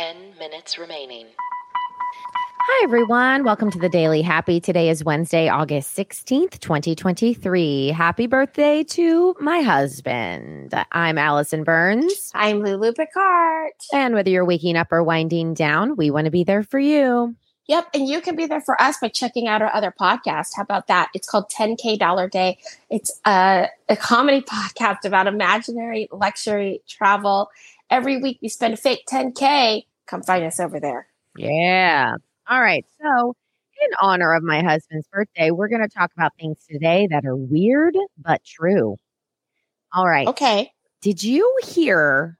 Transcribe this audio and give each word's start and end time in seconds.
10 0.00 0.38
minutes 0.38 0.78
remaining. 0.78 1.26
Hi, 2.58 2.84
everyone. 2.84 3.44
Welcome 3.44 3.70
to 3.70 3.78
the 3.78 3.90
Daily 3.90 4.22
Happy. 4.22 4.58
Today 4.58 4.88
is 4.88 5.04
Wednesday, 5.04 5.50
August 5.50 5.94
16th, 5.94 6.58
2023. 6.58 7.88
Happy 7.88 8.26
birthday 8.26 8.82
to 8.84 9.36
my 9.40 9.60
husband. 9.60 10.72
I'm 10.92 11.18
Allison 11.18 11.64
Burns. 11.64 12.32
I'm 12.34 12.62
Lulu 12.62 12.92
Picard. 12.94 13.72
And 13.92 14.14
whether 14.14 14.30
you're 14.30 14.46
waking 14.46 14.78
up 14.78 14.90
or 14.90 15.02
winding 15.02 15.52
down, 15.52 15.96
we 15.96 16.10
want 16.10 16.24
to 16.24 16.30
be 16.30 16.44
there 16.44 16.62
for 16.62 16.78
you. 16.78 17.36
Yep. 17.66 17.88
And 17.92 18.08
you 18.08 18.22
can 18.22 18.36
be 18.36 18.46
there 18.46 18.62
for 18.62 18.80
us 18.80 18.96
by 19.02 19.08
checking 19.08 19.48
out 19.48 19.60
our 19.60 19.72
other 19.74 19.92
podcast. 20.00 20.56
How 20.56 20.62
about 20.62 20.86
that? 20.86 21.10
It's 21.14 21.28
called 21.28 21.50
10K 21.50 21.98
Dollar 21.98 22.26
Day. 22.26 22.56
It's 22.88 23.20
a, 23.26 23.66
a 23.90 23.96
comedy 23.96 24.40
podcast 24.50 25.04
about 25.04 25.26
imaginary 25.26 26.08
luxury 26.10 26.80
travel. 26.88 27.50
Every 27.90 28.16
week 28.16 28.38
we 28.40 28.48
spend 28.48 28.72
a 28.72 28.76
fake 28.76 29.04
10K. 29.10 29.84
Come 30.10 30.22
find 30.22 30.44
us 30.44 30.58
over 30.58 30.80
there. 30.80 31.06
Yeah. 31.36 32.14
All 32.48 32.60
right. 32.60 32.84
So, 33.00 33.36
in 33.82 33.90
honor 34.02 34.34
of 34.34 34.42
my 34.42 34.60
husband's 34.60 35.06
birthday, 35.06 35.52
we're 35.52 35.68
going 35.68 35.82
to 35.82 35.88
talk 35.88 36.10
about 36.16 36.32
things 36.38 36.58
today 36.68 37.06
that 37.12 37.24
are 37.24 37.36
weird 37.36 37.94
but 38.18 38.42
true. 38.44 38.96
All 39.94 40.08
right. 40.08 40.26
Okay. 40.26 40.72
Did 41.00 41.22
you 41.22 41.56
hear? 41.62 42.36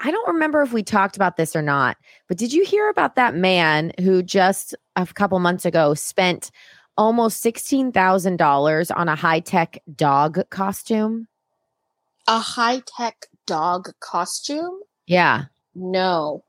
I 0.00 0.10
don't 0.10 0.26
remember 0.26 0.62
if 0.62 0.72
we 0.72 0.82
talked 0.82 1.14
about 1.14 1.36
this 1.36 1.54
or 1.54 1.60
not, 1.60 1.98
but 2.26 2.38
did 2.38 2.54
you 2.54 2.64
hear 2.64 2.88
about 2.88 3.16
that 3.16 3.34
man 3.34 3.92
who 4.00 4.22
just 4.22 4.74
a 4.96 5.06
couple 5.06 5.38
months 5.40 5.66
ago 5.66 5.92
spent 5.92 6.50
almost 6.96 7.44
$16,000 7.44 8.96
on 8.96 9.08
a 9.08 9.14
high 9.14 9.40
tech 9.40 9.78
dog 9.94 10.40
costume? 10.48 11.28
A 12.26 12.38
high 12.38 12.80
tech 12.96 13.26
dog 13.46 13.90
costume? 14.00 14.80
Yeah. 15.06 15.44
No. 15.74 16.43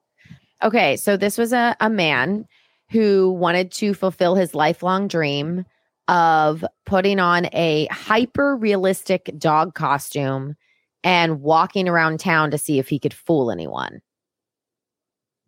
Okay. 0.65 0.97
So, 0.97 1.15
this 1.15 1.37
was 1.37 1.53
a, 1.53 1.77
a 1.79 1.89
man 1.89 2.45
who 2.89 3.31
wanted 3.31 3.71
to 3.73 3.93
fulfill 3.93 4.35
his 4.35 4.53
lifelong 4.53 5.07
dream 5.07 5.65
of 6.07 6.65
putting 6.85 7.19
on 7.19 7.47
a 7.53 7.87
hyper 7.91 8.55
realistic 8.55 9.31
dog 9.37 9.73
costume 9.73 10.55
and 11.03 11.41
walking 11.41 11.87
around 11.87 12.19
town 12.19 12.51
to 12.51 12.57
see 12.57 12.79
if 12.79 12.89
he 12.89 12.99
could 12.99 13.13
fool 13.13 13.51
anyone. 13.51 14.01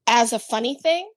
As 0.07 0.33
a 0.33 0.39
funny 0.39 0.75
thing? 0.75 1.09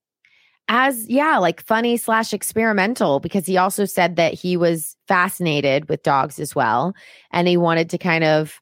As, 0.68 1.08
yeah, 1.08 1.38
like 1.38 1.64
funny 1.64 1.96
slash 1.96 2.32
experimental, 2.32 3.20
because 3.20 3.46
he 3.46 3.56
also 3.56 3.84
said 3.84 4.16
that 4.16 4.34
he 4.34 4.56
was 4.56 4.96
fascinated 5.08 5.88
with 5.88 6.02
dogs 6.02 6.38
as 6.38 6.54
well. 6.54 6.94
And 7.32 7.48
he 7.48 7.56
wanted 7.56 7.90
to 7.90 7.98
kind 7.98 8.24
of 8.24 8.60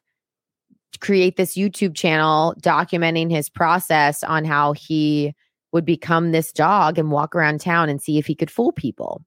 create 0.99 1.37
this 1.37 1.55
YouTube 1.55 1.95
channel 1.95 2.53
documenting 2.61 3.31
his 3.31 3.49
process 3.49 4.23
on 4.23 4.45
how 4.45 4.73
he 4.73 5.33
would 5.71 5.85
become 5.85 6.31
this 6.31 6.51
dog 6.51 6.97
and 6.97 7.11
walk 7.11 7.35
around 7.35 7.61
town 7.61 7.89
and 7.89 8.01
see 8.01 8.17
if 8.17 8.25
he 8.25 8.33
could 8.35 8.49
fool 8.49 8.71
people. 8.71 9.23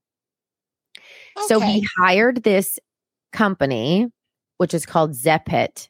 Okay. 1.37 1.47
So 1.47 1.59
he 1.59 1.87
hired 1.97 2.43
this 2.43 2.79
company, 3.31 4.07
which 4.57 4.73
is 4.73 4.85
called 4.85 5.11
Zeppet, 5.11 5.87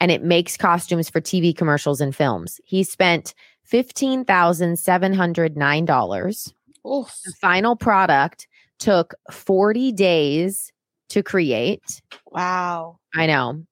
and 0.00 0.10
it 0.10 0.24
makes 0.24 0.56
costumes 0.56 1.08
for 1.08 1.20
TV 1.20 1.56
commercials 1.56 2.00
and 2.00 2.12
films. 2.14 2.60
He 2.64 2.82
spent 2.82 3.34
$15,709. 3.70 6.52
The 6.84 7.34
final 7.40 7.76
product 7.76 8.48
took 8.78 9.14
40 9.30 9.92
days 9.92 10.72
to 11.08 11.22
create. 11.22 12.02
Wow. 12.26 12.98
I 13.14 13.26
know. 13.26 13.64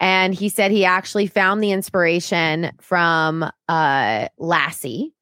And 0.00 0.34
he 0.34 0.48
said 0.48 0.70
he 0.70 0.84
actually 0.84 1.26
found 1.26 1.62
the 1.62 1.72
inspiration 1.72 2.72
from 2.80 3.50
uh 3.68 4.28
Lassie, 4.38 5.14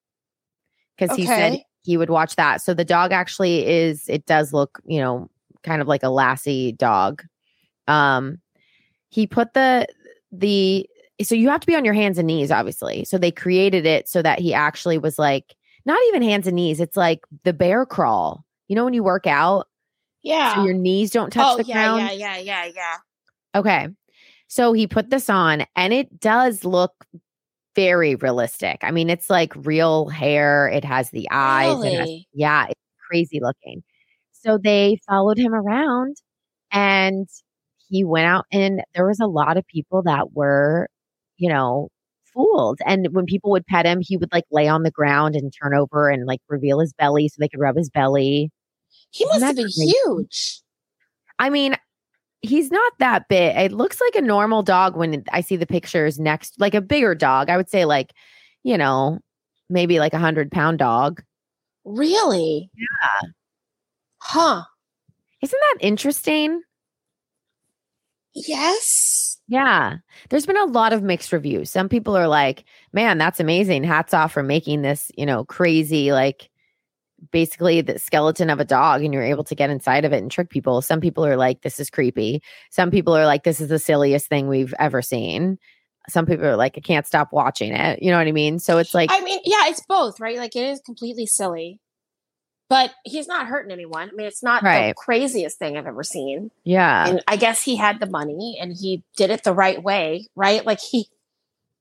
because 0.97 1.13
okay. 1.13 1.23
he 1.23 1.27
said 1.27 1.63
he 1.83 1.97
would 1.97 2.11
watch 2.11 2.37
that. 2.37 2.61
So 2.61 2.75
the 2.75 2.85
dog 2.85 3.13
actually 3.13 3.65
is, 3.67 4.09
it 4.09 4.27
does 4.27 4.53
look, 4.53 4.81
you 4.85 4.99
know, 4.99 5.31
kind 5.63 5.81
of 5.81 5.87
like 5.87 6.03
a 6.03 6.09
Lassie 6.09 6.73
dog. 6.73 7.23
Um, 7.87 8.41
he 9.09 9.27
put 9.29 9.55
the, 9.55 9.87
the, 10.33 10.89
so 11.23 11.37
you 11.37 11.49
have 11.49 11.61
to 11.61 11.67
be 11.67 11.77
on 11.77 11.85
your 11.85 11.95
hands 11.95 12.19
and 12.19 12.27
knees, 12.27 12.51
obviously. 12.51 13.05
So 13.05 13.19
they 13.19 13.31
created 13.31 13.87
it 13.87 14.09
so 14.09 14.21
that 14.21 14.41
he 14.41 14.53
actually 14.53 14.99
was 14.99 15.17
like, 15.17 15.55
not 15.85 15.99
even 16.09 16.23
hands 16.23 16.49
and 16.49 16.57
knees. 16.57 16.81
It's 16.81 16.97
like 16.97 17.21
the 17.45 17.53
bear 17.53 17.87
crawl. 17.87 18.45
You 18.67 18.75
know, 18.75 18.85
when 18.85 18.95
you 18.95 19.05
work 19.05 19.29
out, 19.29 19.69
yeah, 20.23 20.57
so 20.57 20.65
your 20.65 20.75
knees 20.75 21.13
don't 21.13 21.33
touch 21.33 21.47
oh, 21.47 21.57
the 21.59 21.65
yeah, 21.65 21.75
ground. 21.75 22.01
Yeah, 22.01 22.37
yeah, 22.37 22.39
yeah, 22.39 22.71
yeah. 22.75 22.97
Okay. 23.55 23.89
So 24.49 24.73
he 24.73 24.87
put 24.87 25.11
this 25.11 25.29
on 25.29 25.65
and 25.75 25.93
it 25.93 26.21
does 26.21 26.65
look 26.65 27.07
very 27.75 28.15
realistic. 28.17 28.79
I 28.83 28.91
mean, 28.91 29.11
it's 29.11 29.29
like 29.29 29.53
real 29.57 30.09
hair. 30.09 30.69
It 30.69 30.85
has 30.85 31.11
the 31.11 31.29
eyes. 31.31 31.69
Really? 31.69 31.95
Has, 31.95 32.11
yeah, 32.33 32.67
it's 32.69 32.81
crazy 33.09 33.41
looking. 33.41 33.83
So 34.33 34.59
they 34.59 34.99
followed 35.09 35.39
him 35.39 35.55
around 35.55 36.17
and 36.73 37.29
he 37.89 38.05
went 38.05 38.27
out 38.27 38.47
and 38.53 38.83
there 38.95 39.07
was 39.07 39.21
a 39.21 39.27
lot 39.27 39.57
of 39.57 39.67
people 39.67 40.03
that 40.03 40.33
were, 40.33 40.89
you 41.37 41.49
know, 41.49 41.89
fooled. 42.33 42.79
And 42.87 43.09
when 43.13 43.27
people 43.27 43.51
would 43.51 43.67
pet 43.67 43.87
him, 43.87 44.01
he 44.01 44.17
would 44.17 44.33
like 44.33 44.45
lay 44.51 44.69
on 44.69 44.83
the 44.83 44.91
ground 44.91 45.35
and 45.35 45.53
turn 45.53 45.75
over 45.75 46.09
and 46.09 46.27
like 46.27 46.41
reveal 46.49 46.81
his 46.81 46.93
belly 46.93 47.29
so 47.29 47.37
they 47.39 47.49
could 47.49 47.61
rub 47.61 47.77
his 47.77 47.91
belly. 47.91 48.51
He 49.11 49.25
must 49.27 49.43
have 49.43 49.57
been 49.57 49.65
crazy? 49.65 49.93
huge. 50.05 50.61
I 51.39 51.51
mean, 51.51 51.77
he's 52.43 52.71
not 52.71 52.93
that 52.99 53.29
big. 53.29 53.57
It 53.57 53.73
looks 53.73 54.01
like 54.01 54.15
a 54.15 54.27
normal 54.27 54.63
dog 54.63 54.97
when 54.97 55.25
I 55.33 55.41
see 55.41 55.57
the 55.57 55.67
pictures 55.67 56.19
next, 56.19 56.61
like 56.61 56.75
a 56.75 56.81
bigger 56.81 57.15
dog. 57.15 57.51
I 57.51 57.57
would 57.57 57.71
say 57.71 57.85
like, 57.85 58.13
you 58.63 58.79
know, 58.79 59.19
maybe 59.69 59.99
like 59.99 60.15
a 60.15 60.19
hundred 60.19 60.51
pound 60.51 60.79
dog. 60.79 61.23
Really? 61.85 62.71
Yeah. 62.75 63.31
Huh. 64.19 64.63
Isn't 65.43 65.61
that 65.61 65.87
interesting? 65.87 66.63
Yes. 68.35 69.39
Yeah. 69.49 69.97
There's 70.29 70.47
been 70.47 70.57
a 70.57 70.65
lot 70.65 70.93
of 70.93 71.03
mixed 71.03 71.33
reviews. 71.33 71.71
Some 71.71 71.89
people 71.89 72.17
are 72.17 72.29
like, 72.29 72.65
man, 72.93 73.19
that's 73.19 73.41
amazing. 73.41 73.85
Hats 73.85 74.13
off 74.13 74.33
for 74.33 74.43
making 74.43 74.83
this, 74.83 75.11
you 75.17 75.25
know, 75.25 75.45
crazy, 75.45 76.13
like 76.13 76.51
basically 77.33 77.81
the 77.81 77.99
skeleton 77.99 78.51
of 78.51 78.61
a 78.61 78.65
dog 78.65 79.03
and 79.03 79.13
you're 79.13 79.23
able 79.23 79.45
to 79.45 79.55
get 79.55 79.71
inside 79.71 80.05
of 80.05 80.13
it 80.13 80.23
and 80.23 80.31
trick 80.31 80.51
people. 80.51 80.83
Some 80.83 81.01
people 81.01 81.25
are 81.25 81.37
like, 81.37 81.63
this 81.63 81.81
is 81.81 81.91
creepy. 81.91 82.43
Some 82.71 82.91
people 82.91 83.17
are 83.17 83.27
like, 83.27 83.45
this 83.45 83.61
is 83.61 83.69
the 83.69 83.79
silliest 83.79 84.29
thing 84.29 84.49
we've 84.49 84.75
ever 84.79 85.03
seen. 85.03 85.59
Some 86.09 86.27
people 86.27 86.47
are 86.47 86.57
like, 86.57 86.75
I 86.77 86.81
can't 86.81 87.07
stop 87.07 87.33
watching 87.33 87.73
it. 87.73 88.03
You 88.03 88.11
know 88.11 88.19
what 88.19 88.29
I 88.29 88.33
mean? 88.33 88.59
So 88.59 88.79
it's 88.79 88.95
like, 88.95 89.11
I 89.13 89.21
mean, 89.23 89.41
yeah, 89.45 89.69
it's 89.69 89.83
both, 89.89 90.21
right? 90.21 90.37
Like 90.37 90.55
it 90.55 90.65
is 90.65 90.81
completely 90.81 91.27
silly, 91.27 91.81
but 92.69 92.93
he's 93.05 93.27
not 93.27 93.47
hurting 93.47 93.73
anyone. 93.73 94.11
I 94.11 94.13
mean, 94.13 94.27
it's 94.27 94.43
not 94.43 94.63
right. 94.63 94.89
the 94.89 94.95
craziest 94.95 95.59
thing 95.59 95.77
I've 95.77 95.87
ever 95.87 96.05
seen. 96.05 96.51
Yeah. 96.65 97.09
And 97.09 97.25
I 97.27 97.37
guess 97.37 97.63
he 97.63 97.77
had 97.77 97.99
the 97.99 98.07
money 98.07 98.57
and 98.61 98.73
he 98.73 99.03
did 99.17 99.31
it 99.31 99.43
the 99.43 99.55
right 99.55 99.83
way, 99.83 100.29
right? 100.37 100.65
Like 100.65 100.81
he, 100.81 101.09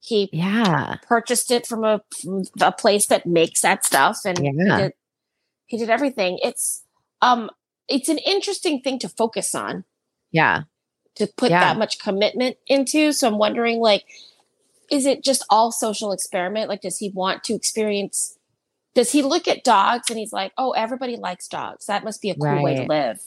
he 0.01 0.29
yeah 0.31 0.97
purchased 1.07 1.49
it 1.49 1.65
from 1.65 1.83
a, 1.83 1.99
from 2.21 2.43
a 2.61 2.71
place 2.71 3.07
that 3.07 3.25
makes 3.25 3.61
that 3.61 3.83
stuff 3.83 4.19
and 4.23 4.39
yeah. 4.39 4.89
He 5.65 5.77
did 5.77 5.89
everything. 5.89 6.39
It's 6.43 6.83
um 7.21 7.49
it's 7.87 8.09
an 8.09 8.17
interesting 8.19 8.81
thing 8.81 8.99
to 8.99 9.09
focus 9.09 9.53
on. 9.55 9.83
Yeah. 10.31 10.63
To 11.15 11.27
put 11.27 11.51
yeah. 11.51 11.61
that 11.61 11.77
much 11.77 11.99
commitment 11.99 12.57
into. 12.67 13.11
So 13.13 13.27
I'm 13.27 13.37
wondering 13.37 13.79
like 13.79 14.05
is 14.91 15.05
it 15.05 15.23
just 15.23 15.43
all 15.49 15.71
social 15.71 16.11
experiment? 16.11 16.69
Like 16.69 16.81
does 16.81 16.97
he 16.97 17.09
want 17.09 17.43
to 17.45 17.53
experience 17.53 18.37
does 18.93 19.11
he 19.11 19.21
look 19.21 19.47
at 19.47 19.63
dogs 19.63 20.09
and 20.09 20.17
he's 20.17 20.31
like, 20.31 20.53
"Oh, 20.57 20.71
everybody 20.71 21.17
likes 21.17 21.49
dogs. 21.49 21.87
That 21.87 22.05
must 22.05 22.21
be 22.21 22.29
a 22.29 22.35
cool 22.35 22.45
right. 22.45 22.63
way 22.63 22.75
to 22.77 22.83
live." 22.83 23.19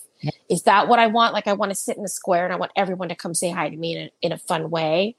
Is 0.49 0.63
that 0.63 0.89
what 0.89 0.99
I 0.99 1.07
want? 1.07 1.35
Like 1.35 1.47
I 1.47 1.53
want 1.53 1.71
to 1.71 1.77
sit 1.77 1.97
in 1.97 2.03
the 2.03 2.09
square 2.09 2.45
and 2.45 2.53
I 2.53 2.57
want 2.57 2.73
everyone 2.75 3.11
to 3.11 3.15
come 3.15 3.35
say 3.35 3.51
hi 3.51 3.69
to 3.69 3.77
me 3.77 3.97
in 3.97 4.03
a, 4.03 4.11
in 4.23 4.33
a 4.33 4.39
fun 4.39 4.71
way. 4.71 5.15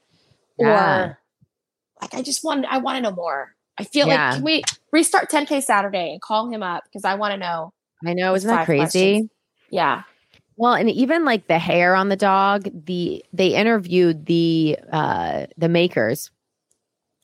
Yeah. 0.58 1.04
Or 1.04 1.18
like 2.02 2.14
I 2.14 2.22
just 2.22 2.44
want 2.44 2.66
I 2.68 2.78
want 2.78 2.96
to 2.96 3.02
know 3.02 3.12
more. 3.12 3.54
I 3.80 3.84
feel 3.84 4.06
yeah. 4.08 4.28
like 4.28 4.34
can 4.36 4.44
we 4.44 4.62
restart 4.92 5.30
10K 5.30 5.62
Saturday 5.62 6.12
and 6.12 6.20
call 6.20 6.50
him 6.50 6.62
up 6.62 6.84
because 6.84 7.04
I 7.04 7.14
want 7.14 7.32
to 7.32 7.38
know. 7.38 7.72
I 8.04 8.14
know, 8.14 8.34
isn't 8.34 8.48
that 8.48 8.64
crazy? 8.66 8.80
Questions. 8.80 9.30
Yeah. 9.70 10.02
Well, 10.56 10.74
and 10.74 10.90
even 10.90 11.24
like 11.24 11.46
the 11.46 11.58
hair 11.58 11.94
on 11.94 12.10
the 12.10 12.16
dog, 12.16 12.68
the 12.72 13.24
they 13.32 13.54
interviewed 13.54 14.26
the 14.26 14.78
uh 14.92 15.46
the 15.56 15.68
makers 15.68 16.30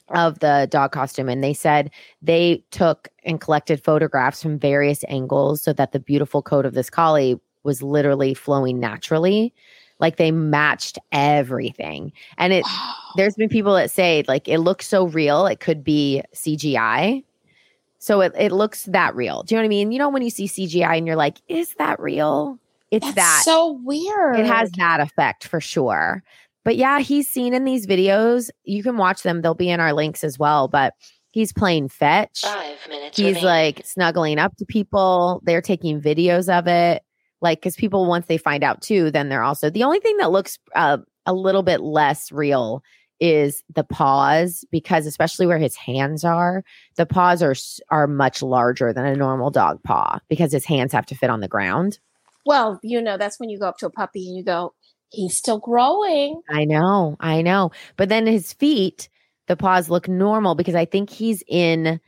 of 0.09 0.39
the 0.39 0.69
dog 0.71 0.93
costume 0.93 1.29
and 1.29 1.43
they 1.43 1.53
said 1.53 1.91
they 2.23 2.65
took 2.71 3.09
and 3.25 3.41
collected 3.41 3.83
photographs 3.83 4.41
from 4.41 4.59
various 4.59 5.05
angles 5.09 5.61
so 5.63 5.73
that 5.73 5.91
the 5.91 5.99
beautiful 5.99 6.43
coat 6.43 6.65
of 6.65 6.75
this 6.75 6.89
collie 6.89 7.41
was 7.65 7.83
literally 7.83 8.33
flowing 8.33 8.79
naturally 8.79 9.53
like 9.99 10.17
they 10.17 10.31
matched 10.31 10.99
everything. 11.13 12.13
And 12.39 12.53
it. 12.53 12.65
There's 13.17 13.35
been 13.35 13.49
people 13.49 13.75
that 13.75 13.91
say 13.91 14.25
like 14.29 14.49
it 14.49 14.59
looks 14.59 14.87
so 14.87 15.07
real, 15.07 15.47
it 15.47 15.61
could 15.61 15.83
be 15.83 16.23
CGI. 16.35 17.25
So 17.99 18.21
it, 18.21 18.33
it 18.39 18.53
looks 18.53 18.85
that 18.85 19.15
real. 19.17 19.43
Do 19.43 19.55
you 19.55 19.59
know 19.59 19.63
what 19.63 19.67
I 19.67 19.69
mean? 19.69 19.91
You 19.91 19.99
know 19.99 20.09
when 20.09 20.23
you 20.23 20.31
see 20.31 20.47
CGI 20.47 20.99
and 20.99 21.07
you're 21.07 21.17
like, 21.17 21.39
is 21.49 21.75
that 21.79 21.99
real? 21.99 22.59
It's 22.91 23.05
That's 23.05 23.17
that 23.17 23.43
so 23.45 23.81
weird. 23.85 24.39
It 24.39 24.47
has 24.47 24.71
that 24.73 25.01
effect 25.01 25.49
for 25.49 25.61
sure. 25.61 26.23
But 26.65 26.77
yeah, 26.77 27.01
he's 27.01 27.29
seen 27.29 27.55
in 27.55 27.65
these 27.65 27.87
videos. 27.87 28.51
You 28.65 28.83
can 28.83 28.97
watch 28.97 29.23
them. 29.23 29.43
They'll 29.43 29.55
be 29.55 29.71
in 29.71 29.81
our 29.81 29.93
links 29.93 30.23
as 30.23 30.39
well. 30.39 30.69
But 30.69 30.95
He's 31.37 31.53
playing 31.53 31.91
fetch. 31.91 32.41
Five 32.41 32.79
minutes. 32.89 33.19
He's 33.19 33.27
remaining. 33.27 33.45
like 33.45 33.85
snuggling 33.85 34.39
up 34.39 34.57
to 34.57 34.65
people. 34.65 35.43
They're 35.45 35.61
taking 35.61 36.01
videos 36.01 36.49
of 36.49 36.67
it. 36.67 37.03
Like, 37.43 37.61
because 37.61 37.77
people, 37.77 38.07
once 38.07 38.25
they 38.25 38.39
find 38.39 38.65
out 38.65 38.81
too, 38.81 39.11
then 39.11 39.29
they're 39.29 39.43
also 39.43 39.69
the 39.69 39.85
only 39.85 40.01
thing 40.01 40.17
that 40.17 40.31
looks 40.31 40.59
uh, 40.75 40.97
a 41.27 41.35
little 41.35 41.63
bit 41.63 41.83
less 41.83 42.33
real 42.33 42.83
is 43.21 43.63
the 43.75 43.85
paws 43.85 44.65
because 44.71 45.07
especially 45.07 45.47
where 45.47 45.59
his 45.59 45.75
hands 45.77 46.25
are 46.25 46.63
the 46.97 47.07
paws 47.07 47.43
are 47.43 47.55
are 47.91 48.07
much 48.07 48.43
larger 48.43 48.93
than 48.93 49.07
a 49.07 49.17
normal 49.17 49.51
dog 49.51 49.83
paw 49.83 50.19
because 50.29 50.53
his 50.53 50.65
hands 50.67 50.93
have 50.93 51.07
to 51.07 51.15
fit 51.15 51.31
on 51.31 51.41
the 51.41 51.49
ground 51.49 51.99
Well, 52.45 52.79
you 52.83 53.01
know, 53.01 53.17
that's 53.17 53.41
when 53.41 53.49
you 53.49 53.59
go 53.59 53.67
up 53.69 53.79
to 53.79 53.87
a 53.87 53.91
puppy 53.91 54.29
and 54.29 54.37
you 54.37 54.45
go, 54.45 54.75
he's 55.11 55.37
still 55.37 55.59
growing. 55.59 56.41
i 56.51 56.65
know 56.65 57.17
i 57.21 57.41
know 57.43 57.71
but 57.97 58.09
then 58.09 58.27
his 58.27 58.53
feet 58.53 59.09
the 59.47 59.57
paws 59.57 59.89
look 59.89 60.09
normal 60.09 60.55
because 60.55 60.75
i 60.75 60.85
think 60.85 61.09
he's 61.09 61.43
in 61.49 62.01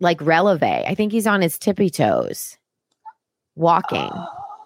like 0.00 0.18
releve 0.20 0.62
i 0.88 0.94
think 0.94 1.10
he's 1.12 1.26
on 1.26 1.42
his 1.42 1.58
tippy 1.58 1.90
toes 1.90 2.56
walking 3.56 4.10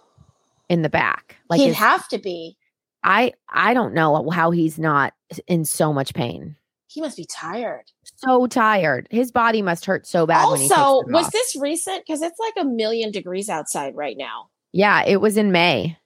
in 0.68 0.82
the 0.82 0.88
back 0.90 1.36
like 1.48 1.60
He'd 1.60 1.68
his- 1.68 1.76
have 1.76 2.06
to 2.08 2.18
be. 2.18 2.56
I 3.04 3.32
i 3.48 3.72
don't 3.74 3.94
know 3.94 4.28
how 4.30 4.50
he's 4.50 4.78
not 4.78 5.12
in 5.46 5.64
so 5.64 5.92
much 5.92 6.12
pain 6.14 6.56
He 6.88 7.00
must 7.00 7.16
be 7.16 7.24
tired. 7.24 7.84
so 8.16 8.46
tired 8.46 9.06
his 9.10 9.30
body 9.32 9.62
must 9.62 9.84
hurt 9.86 10.06
so 10.06 10.26
bad 10.26 10.48
when 10.50 10.60
he 10.60 10.68
takes 10.68 10.78
also, 10.78 11.08
was 11.08 11.26
off. 11.26 11.32
this 11.32 11.56
recent? 11.60 12.04
Because 12.06 12.22
it's 12.22 12.38
like 12.38 12.54
a 12.58 12.64
million 12.68 13.10
degrees 13.10 13.48
outside 13.48 13.94
right 13.96 14.16
now. 14.18 14.48
yeah 14.72 15.02
it 15.06 15.20
was 15.20 15.36
in 15.36 15.52
may 15.52 15.96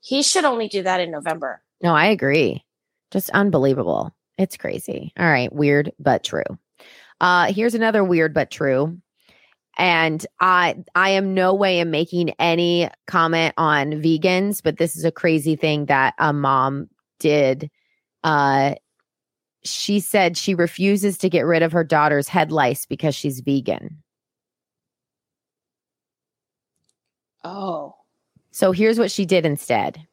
He 0.00 0.22
should 0.22 0.44
only 0.44 0.68
do 0.68 0.82
that 0.84 1.00
in 1.00 1.10
November. 1.10 1.60
No, 1.82 1.94
I 1.94 2.06
agree. 2.06 2.64
Just 3.10 3.30
unbelievable. 3.30 4.12
It's 4.36 4.56
crazy. 4.56 5.12
All 5.18 5.26
right, 5.26 5.52
weird 5.52 5.92
but 5.98 6.22
true. 6.24 6.44
Uh 7.20 7.52
here's 7.52 7.74
another 7.74 8.04
weird 8.04 8.32
but 8.32 8.50
true. 8.50 8.96
And 9.78 10.26
I 10.40 10.76
I 10.96 11.10
am 11.10 11.34
no 11.34 11.54
way 11.54 11.78
am 11.78 11.90
making 11.90 12.30
any 12.40 12.90
comment 13.06 13.54
on 13.56 13.92
vegans, 13.92 14.60
but 14.62 14.76
this 14.78 14.96
is 14.96 15.04
a 15.04 15.12
crazy 15.12 15.54
thing 15.54 15.86
that 15.86 16.14
a 16.18 16.32
mom 16.32 16.88
did. 17.20 17.70
Uh 18.24 18.74
she 19.64 20.00
said 20.00 20.36
she 20.36 20.54
refuses 20.54 21.16
to 21.18 21.28
get 21.28 21.42
rid 21.42 21.62
of 21.62 21.72
her 21.72 21.84
daughter's 21.84 22.28
head 22.28 22.50
lice 22.50 22.86
because 22.86 23.14
she's 23.14 23.40
vegan. 23.40 24.02
Oh. 27.44 27.94
So 28.50 28.72
here's 28.72 28.98
what 28.98 29.10
she 29.10 29.24
did 29.24 29.46
instead, 29.46 30.04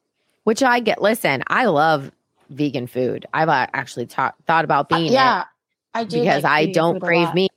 which 0.44 0.62
I 0.62 0.80
get. 0.80 1.02
Listen, 1.02 1.42
I 1.48 1.66
love 1.66 2.10
vegan 2.50 2.86
food. 2.86 3.26
I've 3.34 3.48
uh, 3.48 3.66
actually 3.74 4.06
ta- 4.06 4.34
thought 4.46 4.64
about 4.64 4.92
Uh, 4.92 4.98
being 4.98 5.12
yeah. 5.12 5.44
I 5.94 6.04
do. 6.04 6.20
because 6.20 6.44
like 6.44 6.68
I 6.68 6.72
don't 6.72 7.00
crave 7.00 7.32
meat. 7.34 7.50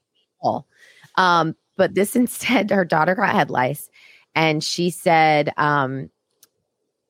Um, 1.17 1.56
but 1.79 1.95
this 1.95 2.15
instead, 2.15 2.69
her 2.69 2.85
daughter 2.85 3.15
got 3.15 3.33
head 3.33 3.49
lice, 3.49 3.89
and 4.35 4.63
she 4.63 4.91
said 4.91 5.51
um, 5.57 6.11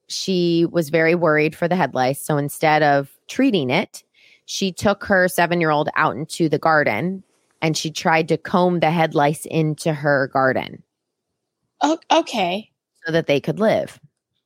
she 0.07 0.65
was 0.71 0.89
very 0.89 1.15
worried 1.15 1.55
for 1.55 1.67
the 1.67 1.75
head 1.75 1.93
lice. 1.93 2.21
So 2.21 2.37
instead 2.37 2.83
of 2.83 3.09
treating 3.27 3.69
it, 3.69 4.03
she 4.45 4.71
took 4.71 5.03
her 5.05 5.27
seven 5.27 5.61
year 5.61 5.69
old 5.69 5.89
out 5.95 6.15
into 6.15 6.49
the 6.49 6.57
garden 6.57 7.23
and 7.61 7.77
she 7.77 7.91
tried 7.91 8.27
to 8.29 8.37
comb 8.37 8.79
the 8.79 8.89
head 8.89 9.13
lice 9.13 9.45
into 9.45 9.93
her 9.93 10.27
garden 10.33 10.81
Oh, 11.81 11.99
okay. 12.11 12.71
so 13.05 13.11
that 13.11 13.27
they 13.27 13.39
could 13.39 13.59
live. 13.59 13.99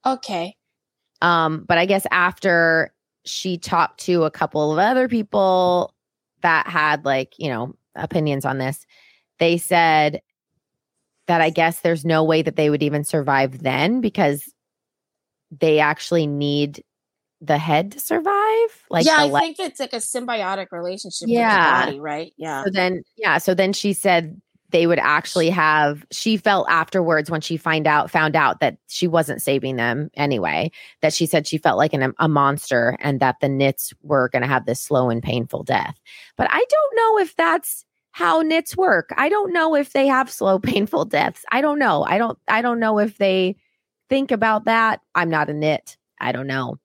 Okay. 0.05 0.55
Um, 1.21 1.63
but 1.67 1.77
I 1.77 1.85
guess 1.85 2.05
after 2.11 2.93
she 3.23 3.57
talked 3.57 4.01
to 4.01 4.23
a 4.23 4.31
couple 4.31 4.73
of 4.73 4.77
other 4.79 5.07
people 5.07 5.93
that 6.41 6.67
had 6.67 7.05
like, 7.05 7.33
you 7.37 7.47
know, 7.49 7.73
opinions 7.95 8.43
on 8.43 8.57
this, 8.57 8.85
they 9.43 9.57
said 9.57 10.21
that 11.27 11.41
I 11.41 11.49
guess 11.49 11.81
there's 11.81 12.05
no 12.05 12.23
way 12.23 12.41
that 12.41 12.55
they 12.55 12.69
would 12.69 12.81
even 12.81 13.03
survive 13.03 13.59
then 13.59 13.99
because 13.99 14.49
they 15.51 15.79
actually 15.79 16.27
need 16.27 16.81
the 17.41 17.57
head 17.57 17.91
to 17.91 17.99
survive. 17.99 18.85
Like 18.89 19.05
yeah, 19.05 19.17
I 19.17 19.25
le- 19.25 19.39
think 19.41 19.59
it's 19.59 19.81
like 19.81 19.91
a 19.91 19.97
symbiotic 19.97 20.67
relationship 20.71 21.27
Yeah. 21.27 21.47
with 21.81 21.85
the 21.85 21.91
body, 21.91 21.99
right? 21.99 22.33
Yeah. 22.37 22.63
so 22.63 22.69
then 22.69 23.03
yeah, 23.17 23.37
so 23.37 23.53
then 23.53 23.73
she 23.73 23.91
said 23.91 24.41
they 24.69 24.87
would 24.87 24.97
actually 24.99 25.49
have 25.49 26.05
she 26.09 26.37
felt 26.37 26.65
afterwards 26.69 27.29
when 27.29 27.41
she 27.41 27.57
find 27.57 27.85
out 27.85 28.09
found 28.09 28.37
out 28.37 28.61
that 28.61 28.77
she 28.87 29.09
wasn't 29.09 29.41
saving 29.41 29.75
them 29.75 30.09
anyway 30.15 30.71
that 31.01 31.13
she 31.13 31.25
said 31.25 31.45
she 31.45 31.57
felt 31.57 31.77
like 31.77 31.93
an, 31.93 32.13
a 32.17 32.27
monster 32.29 32.97
and 33.01 33.19
that 33.19 33.35
the 33.41 33.49
nits 33.49 33.93
were 34.01 34.29
going 34.29 34.41
to 34.41 34.47
have 34.47 34.65
this 34.65 34.81
slow 34.81 35.09
and 35.11 35.21
painful 35.21 35.63
death 35.63 35.95
but 36.37 36.47
i 36.49 36.57
don't 36.69 36.95
know 36.95 37.19
if 37.19 37.35
that's 37.35 37.85
how 38.13 38.41
nits 38.41 38.77
work 38.77 39.09
i 39.17 39.27
don't 39.27 39.51
know 39.51 39.75
if 39.75 39.91
they 39.91 40.07
have 40.07 40.31
slow 40.31 40.57
painful 40.71 41.03
deaths 41.05 41.43
i 41.51 41.59
don't 41.61 41.79
know 41.79 42.03
i 42.05 42.17
don't 42.17 42.39
i 42.47 42.61
don't 42.61 42.79
know 42.79 42.97
if 42.99 43.17
they 43.17 43.55
think 44.09 44.31
about 44.31 44.65
that 44.65 45.01
i'm 45.15 45.29
not 45.29 45.49
a 45.49 45.53
nit 45.53 45.97
i 46.21 46.31
don't 46.31 46.47
know 46.47 46.77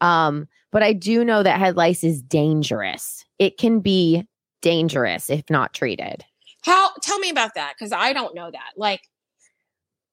um 0.00 0.46
but 0.70 0.82
i 0.82 0.92
do 0.92 1.24
know 1.24 1.42
that 1.42 1.58
head 1.58 1.76
lice 1.76 2.04
is 2.04 2.22
dangerous 2.22 3.24
it 3.38 3.58
can 3.58 3.80
be 3.80 4.26
dangerous 4.62 5.28
if 5.28 5.48
not 5.50 5.74
treated 5.74 6.24
How? 6.62 6.90
Tell 7.02 7.18
me 7.18 7.28
about 7.28 7.54
that 7.56 7.74
because 7.76 7.92
I 7.92 8.14
don't 8.14 8.34
know 8.34 8.50
that. 8.50 8.70
Like, 8.78 9.02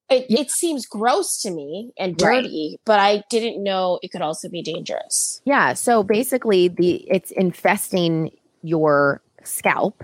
it, 0.10 0.26
it 0.30 0.52
seems 0.52 0.86
gross 0.86 1.42
to 1.44 1.52
me 1.52 1.94
and 1.98 2.22
Right. 2.22 2.44
dirty, 2.44 2.78
but 2.86 3.00
I 3.00 3.24
didn't 3.30 3.64
know 3.64 4.00
it 4.04 4.12
could 4.12 4.22
also 4.22 4.50
be 4.50 4.62
dangerous. 4.62 5.42
Yeah. 5.46 5.74
So 5.74 6.04
basically, 6.04 6.68
the 6.68 6.96
it's 7.10 7.32
infesting 7.32 8.32
your 8.62 9.22
scalp, 9.44 10.04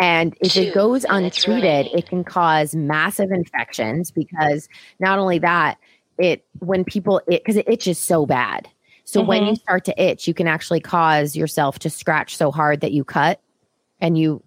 and 0.00 0.34
if 0.40 0.54
Two 0.54 0.62
it 0.62 0.74
goes 0.74 1.04
untreated, 1.08 1.88
it 1.92 2.08
can 2.08 2.24
cause 2.24 2.74
massive 2.74 3.30
infections. 3.30 4.10
Because 4.10 4.68
not 4.98 5.18
only 5.18 5.38
that, 5.40 5.78
it 6.18 6.44
when 6.58 6.84
people 6.84 7.20
it 7.28 7.42
because 7.44 7.56
it 7.56 7.68
itches 7.68 7.98
so 7.98 8.26
bad. 8.26 8.68
So 9.04 9.22
when 9.22 9.44
you 9.44 9.56
start 9.56 9.84
to 9.86 10.02
itch, 10.02 10.28
you 10.28 10.34
can 10.34 10.46
actually 10.46 10.78
cause 10.78 11.34
yourself 11.34 11.80
to 11.80 11.90
scratch 11.90 12.36
so 12.36 12.52
hard 12.52 12.80
that 12.80 12.92
you 12.92 13.02
cut, 13.02 13.40
and 14.00 14.16
you 14.16 14.42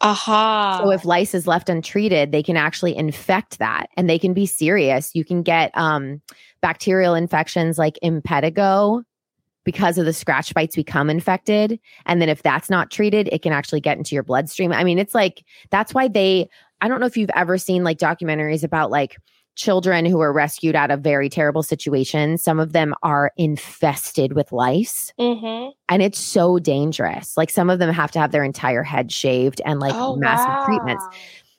Aha. 0.00 0.80
so 0.82 0.90
if 0.90 1.04
lice 1.04 1.34
is 1.34 1.46
left 1.46 1.68
untreated, 1.68 2.32
they 2.32 2.42
can 2.42 2.56
actually 2.56 2.96
infect 2.96 3.58
that 3.58 3.88
and 3.96 4.08
they 4.08 4.18
can 4.18 4.34
be 4.34 4.46
serious. 4.46 5.12
You 5.14 5.24
can 5.24 5.42
get 5.42 5.70
um, 5.74 6.20
bacterial 6.60 7.14
infections 7.14 7.78
like 7.78 7.98
impetigo 8.02 9.04
because 9.68 9.98
of 9.98 10.06
the 10.06 10.14
scratch 10.14 10.54
bites 10.54 10.74
become 10.74 11.10
infected. 11.10 11.78
And 12.06 12.22
then 12.22 12.30
if 12.30 12.42
that's 12.42 12.70
not 12.70 12.90
treated, 12.90 13.28
it 13.30 13.42
can 13.42 13.52
actually 13.52 13.82
get 13.82 13.98
into 13.98 14.14
your 14.14 14.22
bloodstream. 14.22 14.72
I 14.72 14.82
mean, 14.82 14.98
it's 14.98 15.14
like 15.14 15.44
that's 15.68 15.92
why 15.92 16.08
they 16.08 16.48
I 16.80 16.88
don't 16.88 17.00
know 17.00 17.06
if 17.06 17.18
you've 17.18 17.28
ever 17.34 17.58
seen 17.58 17.84
like 17.84 17.98
documentaries 17.98 18.64
about 18.64 18.90
like 18.90 19.18
children 19.56 20.06
who 20.06 20.20
are 20.20 20.32
rescued 20.32 20.74
out 20.74 20.90
of 20.90 21.02
very 21.02 21.28
terrible 21.28 21.62
situations. 21.62 22.42
Some 22.42 22.58
of 22.58 22.72
them 22.72 22.94
are 23.02 23.30
infested 23.36 24.32
with 24.32 24.52
lice 24.52 25.12
mm-hmm. 25.20 25.68
and 25.90 26.02
it's 26.02 26.18
so 26.18 26.58
dangerous. 26.58 27.36
Like 27.36 27.50
some 27.50 27.68
of 27.68 27.78
them 27.78 27.92
have 27.92 28.10
to 28.12 28.18
have 28.18 28.32
their 28.32 28.44
entire 28.44 28.82
head 28.82 29.12
shaved 29.12 29.60
and 29.66 29.80
like 29.80 29.94
oh, 29.94 30.16
massive 30.16 30.64
treatments. 30.64 31.04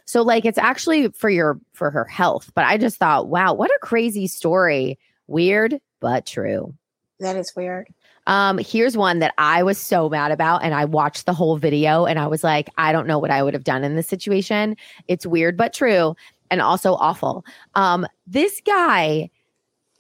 So 0.06 0.24
like 0.24 0.46
it's 0.46 0.58
actually 0.58 1.10
for 1.10 1.30
your 1.30 1.60
for 1.74 1.92
her 1.92 2.06
health. 2.06 2.50
But 2.56 2.66
I 2.66 2.78
just 2.78 2.98
thought, 2.98 3.28
wow, 3.28 3.54
what 3.54 3.70
a 3.70 3.78
crazy 3.84 4.26
story. 4.26 4.98
Weird 5.28 5.80
but 6.00 6.26
true. 6.26 6.74
That 7.20 7.36
is 7.36 7.56
weird. 7.56 7.88
Um, 8.30 8.60
here's 8.60 8.96
one 8.96 9.18
that 9.20 9.34
I 9.40 9.64
was 9.64 9.80
so 9.80 10.08
mad 10.08 10.32
about, 10.32 10.64
and 10.64 10.76
I 10.76 10.86
watched 10.86 11.26
the 11.26 11.34
whole 11.34 11.58
video 11.58 12.06
and 12.06 12.20
I 12.20 12.28
was 12.28 12.44
like, 12.44 12.70
I 12.78 12.92
don't 12.92 13.08
know 13.08 13.18
what 13.18 13.32
I 13.32 13.42
would 13.42 13.56
have 13.56 13.64
done 13.64 13.84
in 13.84 13.96
this 13.96 14.08
situation. 14.08 14.78
It's 15.08 15.26
weird 15.26 15.58
but 15.58 15.74
true, 15.74 16.16
and 16.52 16.62
also 16.62 16.94
awful. 16.94 17.44
Um, 17.74 18.06
this 18.28 18.62
guy, 18.64 19.32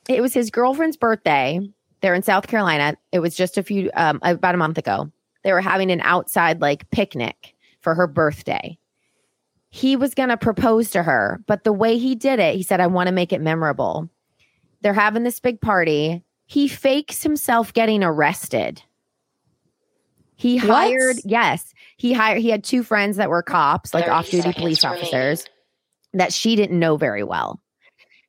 it 0.08 0.22
was 0.22 0.36
his 0.36 0.52
girlfriend's 0.52 0.96
birthday. 0.96 1.60
They're 2.02 2.14
in 2.14 2.22
South 2.22 2.46
Carolina. 2.46 2.96
It 3.12 3.20
was 3.20 3.36
just 3.36 3.58
a 3.58 3.64
few 3.64 3.90
um 3.96 4.20
about 4.22 4.54
a 4.54 4.60
month 4.60 4.78
ago. 4.78 5.12
They 5.44 5.52
were 5.52 5.60
having 5.60 5.90
an 5.90 6.02
outside 6.02 6.62
like 6.62 6.88
picnic 6.92 7.56
for 7.82 7.96
her 7.96 8.06
birthday. 8.06 8.78
He 9.72 9.96
was 9.96 10.14
gonna 10.14 10.38
propose 10.38 10.92
to 10.92 11.02
her, 11.02 11.42
but 11.48 11.64
the 11.64 11.74
way 11.74 11.98
he 11.98 12.14
did 12.14 12.40
it, 12.40 12.56
he 12.56 12.62
said, 12.62 12.80
I 12.80 12.86
want 12.86 13.08
to 13.08 13.14
make 13.14 13.34
it 13.34 13.42
memorable. 13.42 14.08
They're 14.82 14.94
having 14.94 15.24
this 15.24 15.40
big 15.40 15.60
party 15.62 16.24
he 16.50 16.68
fakes 16.68 17.22
himself 17.22 17.72
getting 17.74 18.04
arrested. 18.04 18.82
He 20.36 20.58
What? 20.58 20.68
hired, 20.68 21.18
yes, 21.24 21.76
he 21.98 22.12
hired, 22.12 22.40
he 22.42 22.50
had 22.50 22.64
two 22.64 22.82
friends 22.82 23.18
that 23.18 23.30
were 23.30 23.44
cops, 23.44 23.94
like 23.94 24.08
off 24.08 24.32
duty 24.32 24.52
police 24.54 24.84
officers 24.84 25.46
that 26.14 26.34
she 26.34 26.56
didn't 26.56 26.80
know 26.80 26.98
very 26.98 27.24
well. 27.24 27.62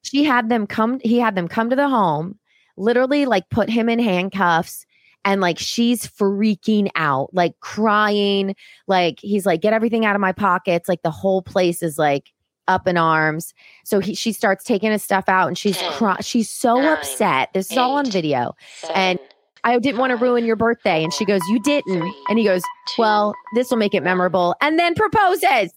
She 0.03 0.23
had 0.23 0.51
them 0.51 0.67
come, 0.67 1.01
he 1.03 1.19
had 1.19 1.35
them 1.35 1.49
come 1.49 1.71
to 1.71 1.77
the 1.77 1.89
home, 1.89 2.39
literally 2.77 3.25
like 3.25 3.49
put 3.49 3.71
him 3.71 3.89
in 3.89 3.99
handcuffs. 3.99 4.85
And 5.25 5.41
like 5.41 5.59
she's 5.59 6.07
freaking 6.07 6.91
out, 6.97 7.31
like 7.33 7.59
crying. 7.61 8.55
Like 8.87 9.19
he's 9.21 9.47
like, 9.47 9.63
get 9.63 9.73
everything 9.73 10.05
out 10.05 10.15
of 10.15 10.21
my 10.21 10.33
pockets. 10.33 10.91
Like 10.91 11.03
the 11.03 11.11
whole 11.11 11.41
place 11.41 11.83
is 11.83 11.97
like 11.97 12.33
up 12.69 12.87
in 12.87 12.97
arms. 12.97 13.55
So 13.85 14.01
he, 14.01 14.15
she 14.15 14.33
starts 14.33 14.65
taking 14.65 14.93
his 14.93 15.03
stuff 15.03 15.29
out 15.29 15.49
and 15.49 15.59
she's 15.59 15.77
Ten. 15.77 16.17
She's 16.21 16.49
so 16.51 16.77
nine, 16.77 16.99
upset. 16.99 17.51
This 17.53 17.71
is 17.71 17.79
all 17.79 17.97
on 17.97 18.11
video. 18.11 18.55
Seven, 18.79 18.97
And 18.97 19.19
I 19.65 19.79
didn't 19.79 19.99
want 19.99 20.11
to 20.11 20.17
ruin 20.17 20.45
your 20.45 20.57
birthday. 20.57 21.03
And 21.03 21.13
she 21.13 21.25
goes, 21.25 21.41
You 21.49 21.61
didn't. 21.61 22.15
And 22.29 22.39
he 22.39 22.45
goes, 22.45 22.63
Well, 22.99 23.35
this 23.55 23.71
will 23.71 23.79
make 23.79 23.95
it 23.95 24.03
memorable. 24.03 24.55
And 24.61 24.79
then 24.79 24.95
proposes. 24.95 25.73